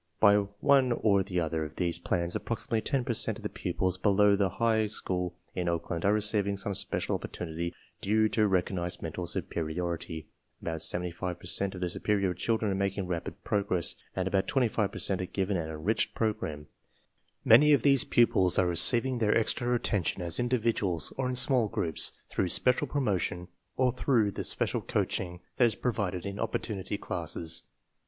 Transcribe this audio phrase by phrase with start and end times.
[0.19, 3.99] By one or the other of these plans approximately 10 per cent of the pupils
[3.99, 9.03] below the high school in Oakland are receiving some special op portunity due to recognized
[9.03, 10.25] mental superiority.
[10.59, 14.91] About 75 per cent of the superior children are making rapid progress, and about 25
[14.91, 16.65] per cent are given an enriched program.
[17.45, 22.13] Many of these pupils are receiving their extra attention as individuals or in small groups
[22.27, 27.65] through special promotion or through the special coaching that is provided in opportunity classes.